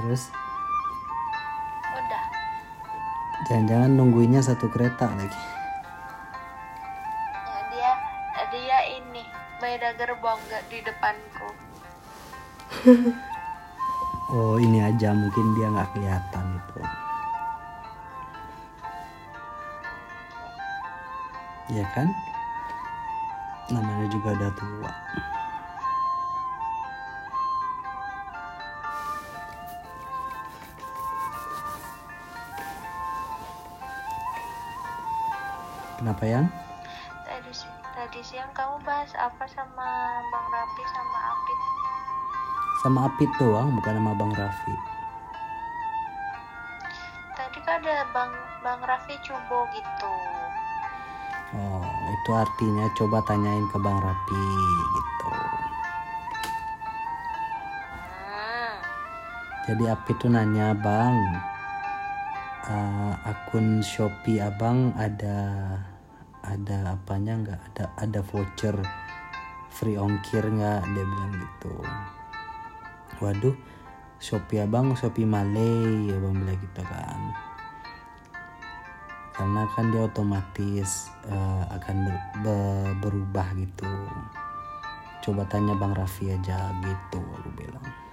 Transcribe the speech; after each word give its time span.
terus. 0.00 0.32
Udah. 1.92 2.24
Jangan-jangan 3.52 3.90
nungguinnya 3.92 4.40
satu 4.40 4.72
kereta 4.72 5.12
lagi. 5.12 5.40
Ya 7.44 7.60
dia 7.68 7.92
dia 8.48 8.78
ini 8.96 9.22
beda 9.60 9.92
gerbong 10.00 10.40
gak 10.48 10.64
di 10.72 10.80
depanku. 10.80 11.48
Oh 14.30 14.62
ini 14.62 14.78
aja 14.78 15.10
mungkin 15.10 15.58
dia 15.58 15.66
nggak 15.74 15.90
kelihatan 15.90 16.54
itu 16.54 16.78
ya 21.74 21.86
kan? 21.98 22.06
Namanya 23.74 24.06
juga 24.06 24.38
udah 24.38 24.50
tua 24.54 24.92
kenapa 36.00 36.24
yang 36.24 36.48
tadi 37.28 37.52
tadi 37.92 38.20
siang 38.24 38.48
kamu 38.56 38.80
bahas 38.88 39.12
apa 39.20 39.44
sama 39.52 39.88
bang 40.32 40.46
Rapi 40.48 40.82
sama 40.88 41.18
Apit? 41.36 41.58
Sama 42.80 42.98
Apit 43.12 43.30
doang 43.36 43.68
bukan 43.76 44.00
sama 44.00 44.12
Bang 44.16 44.32
Raffi. 44.32 44.74
Tadi 47.36 47.58
kan 47.68 47.84
ada 47.84 48.08
bang 48.16 48.32
bang 48.64 48.80
Raffi 48.80 49.14
cubo 49.20 49.68
gitu. 49.76 50.12
Oh 51.52 51.84
itu 52.08 52.30
artinya 52.32 52.88
coba 52.96 53.20
tanyain 53.28 53.68
ke 53.68 53.76
Bang 53.84 54.00
Raffi 54.00 54.44
gitu. 54.96 55.28
Hmm. 58.32 58.74
jadi 59.68 59.84
Apit 59.92 60.16
tuh 60.16 60.32
nanya 60.32 60.72
Bang 60.72 61.12
eh, 62.70 63.12
akun 63.26 63.82
Shopee 63.82 64.38
abang 64.40 64.94
ada 64.94 65.76
ada 66.50 66.98
apanya 66.98 67.38
nggak 67.38 67.60
ada 67.70 67.84
ada 67.94 68.20
voucher 68.26 68.74
free 69.70 69.94
ongkir 69.94 70.42
nggak? 70.42 70.82
Dia 70.90 71.04
bilang 71.06 71.32
gitu. 71.38 71.74
Waduh 73.22 73.56
Shopee 74.20 74.60
abang 74.60 74.92
Shopee 74.98 75.24
Malay 75.24 76.10
abang 76.10 76.34
bilang 76.34 76.58
gitu 76.58 76.82
kan. 76.82 77.20
Karena 79.32 79.62
kan 79.72 79.88
dia 79.88 80.04
otomatis 80.04 81.08
eh, 81.24 81.64
akan 81.70 81.96
ber- 82.04 82.28
be- 82.44 82.94
berubah 83.00 83.46
gitu. 83.56 83.94
Coba 85.24 85.48
tanya 85.48 85.72
Bang 85.78 85.96
Raffi 85.96 86.34
aja 86.34 86.74
gitu 86.82 87.20
aku 87.20 87.48
bilang 87.56 88.09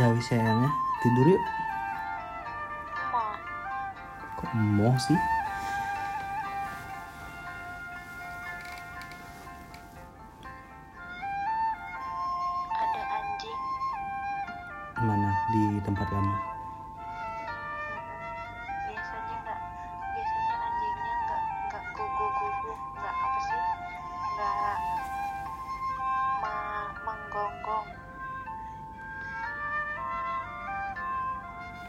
ya 0.00 0.08
wis 0.16 0.24
sayangnya. 0.28 0.70
Tidur 1.02 1.26
yuk. 1.34 1.42
Mau 3.10 3.34
kok 4.38 4.50
mau 4.54 4.94
sih? 4.96 5.18
Ada 12.72 13.02
anjing. 13.20 13.60
Mana? 15.02 15.30
Di 15.52 15.62
tempat 15.84 16.06
kamu 16.08 16.51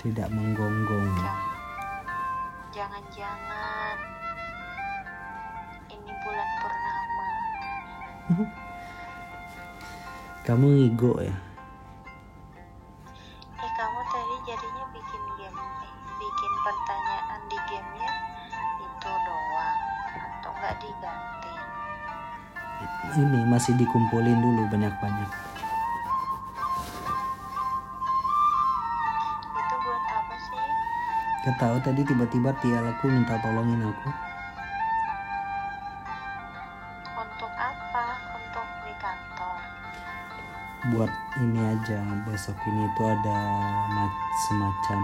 tidak 0.04 0.28
menggonggong. 0.36 1.16
Jangan-jangan 2.76 3.96
ini 5.88 6.12
bulan 6.28 6.50
purnama. 6.60 7.28
Kamu 10.44 10.68
ngigo 10.76 11.24
ya? 11.24 11.32
Eh 13.64 13.72
kamu 13.80 14.00
tadi 14.12 14.36
jadinya 14.44 14.86
bikin 14.92 15.24
game 15.40 15.56
eh, 15.56 15.94
bikin 16.20 16.54
pertanyaan 16.68 17.42
di 17.48 17.58
gamenya 17.72 18.12
itu 18.84 19.08
doang 19.24 19.80
atau 20.20 20.52
nggak 20.52 20.76
diganti? 20.84 21.54
Ini 23.24 23.40
masih 23.48 23.72
dikumpulin 23.80 24.36
dulu 24.36 24.68
banyak-banyak 24.68 25.53
Gak 31.44 31.60
tahu 31.60 31.76
tadi 31.84 32.08
tiba-tiba 32.08 32.56
tialaku 32.64 33.12
minta 33.12 33.36
tolongin 33.44 33.84
aku. 33.84 34.10
Untuk 37.20 37.52
apa? 37.60 38.06
Untuk 38.32 38.64
di 38.88 38.94
kantor. 38.96 39.60
Buat 40.96 41.12
ini 41.44 41.60
aja 41.60 42.00
besok 42.24 42.56
ini 42.64 42.88
tuh 42.96 43.12
ada 43.12 43.40
ma- 43.92 44.20
semacam 44.48 45.02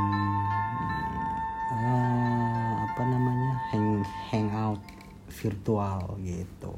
eh, 1.76 2.72
apa 2.88 3.02
namanya? 3.04 3.54
Hang 3.76 4.08
hangout 4.32 4.80
virtual 5.28 6.16
gitu. 6.24 6.74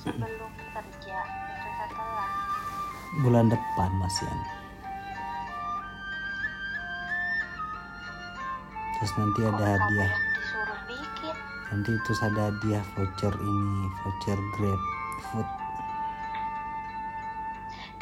Sebelum 0.00 0.24
itu 0.24 0.43
bulan 3.22 3.52
depan 3.52 3.90
Mas 4.00 4.16
Yan 4.24 4.40
terus 8.98 9.12
nanti 9.20 9.40
Kok 9.44 9.54
ada 9.54 9.66
hadiah 9.78 10.12
nanti 11.70 11.90
terus 12.06 12.20
ada 12.24 12.50
hadiah 12.50 12.84
voucher 12.96 13.34
ini 13.38 13.86
voucher 14.02 14.38
Grab 14.58 14.80
Food 15.30 15.48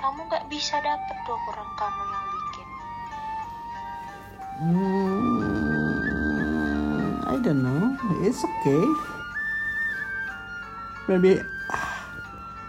kamu 0.00 0.20
nggak 0.30 0.44
bisa 0.48 0.80
dapet 0.80 1.16
dong 1.28 1.42
orang 1.52 1.70
kamu 1.76 2.02
yang 2.08 2.26
bikin 2.30 2.68
Hmm, 4.62 5.18
I 7.26 7.34
don't 7.42 7.66
know. 7.66 7.98
It's 8.22 8.44
okay. 8.44 8.84
Maybe 11.08 11.42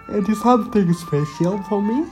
it 0.09 0.25
is 0.25 0.41
something 0.41 0.89
special 0.95 1.61
for 1.69 1.85
me. 1.85 2.09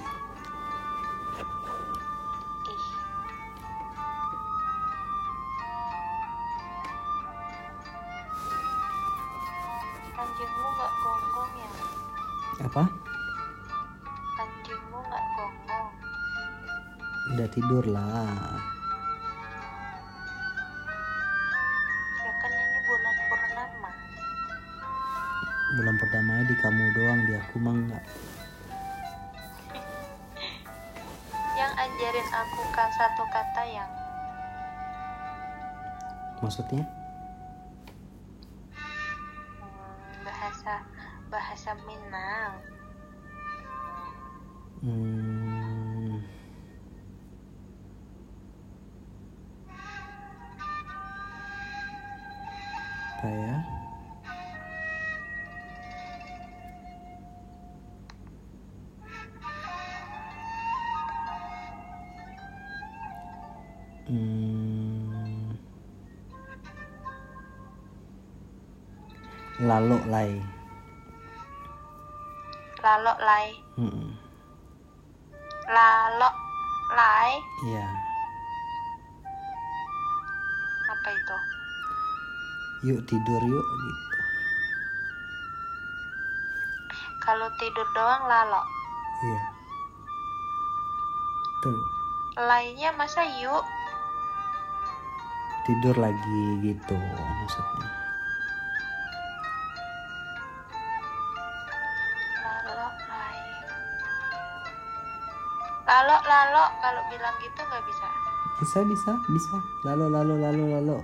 Apa? 12.62 12.84
anjingmu 14.38 14.98
nggak 15.02 15.24
gonggong 15.36 15.90
Udah 17.34 17.48
tidur 17.50 17.84
lah. 17.90 18.62
ya 22.22 22.32
kan 22.38 22.52
ini 22.52 22.80
bulan 22.86 23.16
purnama 23.28 23.92
Bulan 25.72 25.96
pertama 25.98 26.34
di 26.44 26.56
kamu 26.60 26.84
doang, 26.94 27.20
di 27.24 27.34
aku 27.34 27.56
mah 27.58 27.72
enggak. 27.74 28.04
yang 31.60 31.72
ajarin 31.74 32.28
aku 32.30 32.62
kan 32.76 32.90
satu 32.94 33.24
kata 33.26 33.64
yang 33.66 33.90
Maksudnya? 36.42 36.82
hmm, 38.74 40.26
bahasa 40.26 40.82
bahasa 41.32 41.72
Minang 41.88 42.60
hmm. 44.84 46.20
apa 53.16 53.30
ya 53.32 53.58
hmm. 64.12 65.56
lalu 69.64 69.98
lain 70.12 70.61
Lalo 72.82 73.14
lai. 73.22 73.48
Mm-mm. 73.78 74.10
Lalo 75.68 76.30
lai. 76.92 77.32
iya 77.64 77.88
Apa 80.90 81.10
itu? 81.10 81.38
yuk 82.84 83.00
tidur 83.06 83.42
yuk 83.46 83.62
gitu 83.64 84.18
Kalau 87.22 87.48
tidur 87.56 87.86
doang 87.94 88.26
lalo. 88.26 88.62
iya 89.24 89.42
tuh 91.62 91.78
Lainya 92.42 92.90
masa 92.92 93.22
yuk? 93.38 93.62
tidur 95.62 95.94
lagi 95.94 96.42
gitu 96.66 96.98
maksudnya 96.98 97.86
Lalo 105.84 106.16
lalo 106.24 106.64
kalau 106.80 107.02
bilang 107.08 107.36
gitu 107.40 107.60
nggak 107.60 107.84
bisa. 107.86 108.08
bisa 108.58 108.80
bisa 108.86 109.12
bisa 109.28 109.58
lalu 109.84 110.06
lalu 110.08 110.38
lalu 110.38 110.64
lalu 110.72 110.98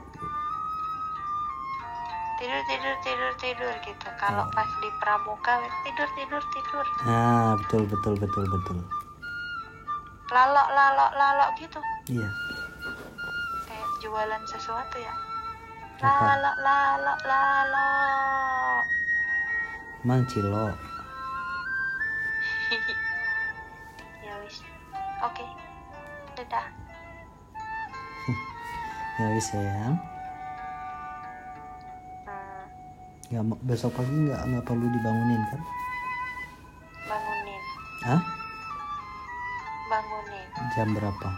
Tidur 2.37 2.61
tidur 2.69 2.95
tidur 3.01 3.31
tidur 3.41 3.73
gitu. 3.81 4.07
Kalau 4.15 4.45
Oh. 4.45 4.53
pas 4.53 4.69
di 4.77 4.89
pramuka 5.01 5.57
tidur 5.81 6.05
tidur 6.13 6.43
tidur. 6.53 6.85
nah 7.01 7.57
betul 7.57 7.89
betul 7.89 8.13
betul 8.15 8.45
betul 8.45 8.77
Lalo 10.29 10.63
lalo 10.69 11.07
lalo 11.11 11.45
gitu. 11.57 11.81
iya 12.07 12.29
Kayak 13.65 13.89
jualan 13.99 14.43
sesuatu 14.45 14.97
ya. 15.01 15.13
Apa? 15.97 16.37
Lalo 16.37 16.51
lalo 16.61 17.13
lalo. 17.25 17.89
mang 20.05 20.21
cilo 20.29 20.69
Oke. 25.19 25.45
Dadah. 26.33 26.67
ya 29.17 29.25
wis 29.31 29.47
sayang 29.47 29.97
Hmm, 33.27 33.43
mau- 33.43 33.59
besok 33.61 33.91
pagi 33.93 34.07
nggak 34.07 34.39
nggak 34.41 34.63
perlu 34.63 34.87
dibangunin 34.87 35.41
kan 35.47 35.61
bangunin. 37.03 37.61
Hah? 38.03 38.21
Bangunin. 39.87 40.47
jam 40.71 40.87
berapa 40.91 41.29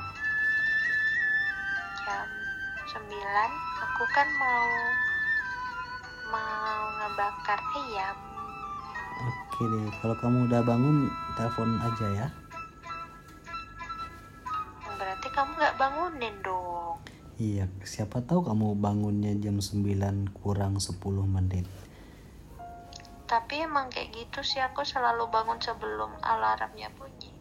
jam 1.99 2.27
9 2.93 3.09
aku 3.79 4.03
kan 4.11 4.27
mau 4.35 4.65
mau 6.27 6.77
ngebakar 6.95 7.59
ayam 7.79 8.17
oke 9.19 9.61
deh 9.63 9.87
kalau 9.97 10.15
kamu 10.17 10.37
udah 10.45 10.61
bangun 10.61 10.97
telepon 11.33 11.69
aja 11.79 12.07
ya 12.11 12.27
bangunin 15.79 16.35
dong. 16.43 16.99
Iya 17.39 17.71
siapa 17.87 18.19
tahu 18.19 18.43
kamu 18.43 18.75
bangunnya 18.75 19.31
jam 19.39 19.63
9 19.63 20.35
kurang 20.35 20.75
10 20.75 20.99
menit. 21.23 21.63
Tapi 23.23 23.63
emang 23.63 23.87
kayak 23.87 24.11
gitu 24.11 24.43
sih 24.43 24.59
aku 24.59 24.83
selalu 24.83 25.31
bangun 25.31 25.55
sebelum 25.63 26.11
alarmnya 26.19 26.91
bunyi. 26.99 27.31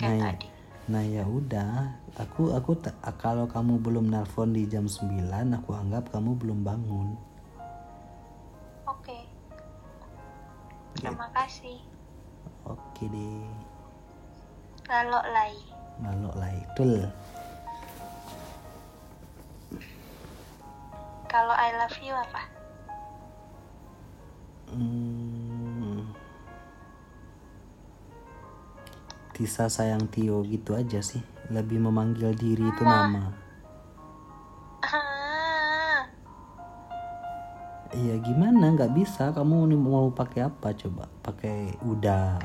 Kayak 0.00 0.16
Nah, 0.16 0.24
tadi. 0.32 0.48
Nah 0.86 1.02
ya 1.02 1.26
udah, 1.26 1.98
aku 2.16 2.56
aku 2.56 2.78
kalau 3.20 3.44
kamu 3.50 3.82
belum 3.82 4.06
nelpon 4.08 4.54
di 4.54 4.64
jam 4.70 4.86
9, 4.88 5.28
aku 5.52 5.70
anggap 5.76 6.08
kamu 6.14 6.38
belum 6.40 6.64
bangun. 6.64 7.18
oke. 8.86 9.18
Terima 10.96 11.26
kasih. 11.34 11.76
Oke 12.64 13.04
deh, 13.10 13.44
lalu 14.88 15.20
lai. 15.34 15.54
Lalu 16.00 16.30
lah 16.38 16.52
itu. 16.54 16.88
Kalau 21.36 21.52
I 21.52 21.68
love 21.76 22.00
you 22.00 22.16
apa 22.16 22.42
Hmm, 24.66 26.10
Tisa 29.30 29.70
sayang 29.70 30.10
Tio 30.10 30.42
gitu 30.42 30.74
aja 30.74 30.98
sih. 30.98 31.22
Lebih 31.54 31.86
memanggil 31.86 32.34
diri 32.34 32.66
itu 32.66 32.82
Ma. 32.82 33.06
nama. 33.06 33.24
ah, 34.82 36.02
Iya 37.94 38.18
gimana? 38.26 38.74
Nggak 38.74 38.90
bisa. 38.90 39.30
Kamu 39.30 39.70
mau 39.78 40.10
pakai 40.10 40.50
apa 40.50 40.74
coba? 40.74 41.06
Pakai 41.22 41.78
udah. 41.86 42.42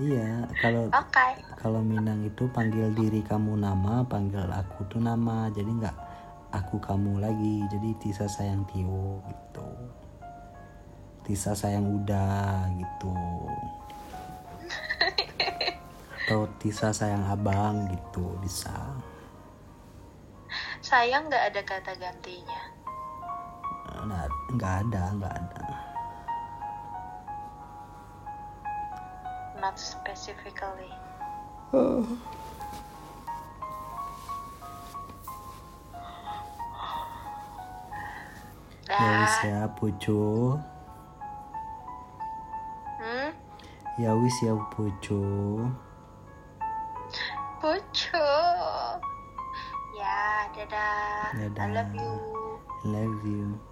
Iya. 0.00 0.48
Kalau 0.60 0.88
oke 0.88 1.28
kalau 1.60 1.80
Minang 1.84 2.24
itu 2.24 2.48
panggil 2.48 2.90
diri 2.96 3.20
kamu 3.20 3.60
nama, 3.60 4.00
panggil 4.08 4.48
aku 4.48 4.88
tuh 4.88 5.00
nama. 5.02 5.52
Jadi 5.52 5.68
nggak 5.68 5.96
aku 6.52 6.80
kamu 6.80 7.20
lagi. 7.20 7.64
Jadi 7.68 7.90
Tisa 8.00 8.24
sayang 8.24 8.64
Tio 8.72 9.20
gitu. 9.28 9.68
Tisa 11.22 11.52
sayang 11.52 11.86
Uda 11.86 12.66
gitu. 12.80 13.14
Atau 16.22 16.48
Tisa 16.56 16.94
sayang 16.94 17.28
Abang 17.28 17.88
gitu 17.90 18.38
bisa. 18.40 18.72
sayang 20.82 21.30
nggak 21.30 21.54
ada 21.54 21.62
kata 21.64 21.92
gantinya 21.96 22.62
Nah, 24.02 24.26
nggak 24.58 24.74
ada, 24.88 25.02
nggak 25.14 25.34
ada. 25.38 25.91
Not 29.62 29.78
specifically 29.78 30.90
Ya 38.92 39.08
wis 39.24 39.36
ya 39.48 39.60
pucu. 39.78 40.20
Hmm? 43.00 43.30
Ya 43.96 44.10
wis 44.20 44.36
ya 44.44 44.52
pucu. 44.74 45.22
Pucu. 47.62 48.28
Ya, 49.96 50.50
dadah. 50.52 51.32
I 51.32 51.48
Dadah. 51.48 51.66
love 51.72 51.94
you. 51.96 52.12
Love 52.84 53.22
you. 53.24 53.71